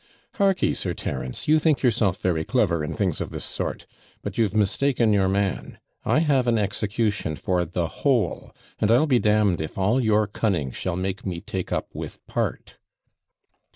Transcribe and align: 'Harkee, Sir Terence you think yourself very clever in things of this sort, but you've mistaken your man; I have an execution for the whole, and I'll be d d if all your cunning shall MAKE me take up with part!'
'Harkee, 0.37 0.73
Sir 0.73 0.95
Terence 0.95 1.47
you 1.47 1.59
think 1.59 1.83
yourself 1.83 2.19
very 2.19 2.43
clever 2.43 2.83
in 2.83 2.95
things 2.95 3.21
of 3.21 3.29
this 3.29 3.45
sort, 3.45 3.85
but 4.23 4.35
you've 4.35 4.55
mistaken 4.55 5.13
your 5.13 5.27
man; 5.29 5.77
I 6.03 6.21
have 6.21 6.47
an 6.47 6.57
execution 6.57 7.35
for 7.35 7.65
the 7.65 7.85
whole, 8.01 8.51
and 8.79 8.89
I'll 8.89 9.05
be 9.05 9.19
d 9.19 9.29
d 9.29 9.63
if 9.63 9.77
all 9.77 10.03
your 10.03 10.25
cunning 10.25 10.71
shall 10.71 10.95
MAKE 10.95 11.23
me 11.23 11.39
take 11.39 11.71
up 11.71 11.93
with 11.93 12.25
part!' 12.25 12.79